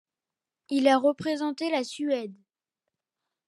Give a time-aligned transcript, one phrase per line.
[0.71, 2.33] Il a représenté la Suède.